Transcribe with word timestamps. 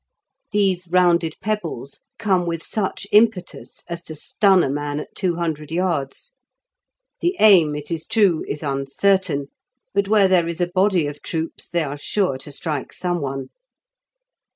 These 0.51 0.87
rounded 0.87 1.35
pebbles 1.41 2.01
come 2.17 2.47
with 2.47 2.63
such 2.63 3.05
impetus 3.11 3.83
as 3.87 4.01
to 4.05 4.15
stun 4.15 4.63
a 4.63 4.67
man 4.67 4.99
at 4.99 5.13
two 5.13 5.35
hundred 5.35 5.71
yards. 5.71 6.33
The 7.19 7.35
aim, 7.39 7.75
it 7.75 7.91
is 7.91 8.07
true, 8.07 8.43
is 8.47 8.63
uncertain, 8.63 9.49
but 9.93 10.07
where 10.07 10.27
there 10.27 10.47
is 10.47 10.59
a 10.59 10.65
body 10.73 11.05
of 11.05 11.21
troops 11.21 11.69
they 11.69 11.83
are 11.83 11.99
sure 11.99 12.39
to 12.39 12.51
strike 12.51 12.93
some 12.93 13.21
one. 13.21 13.49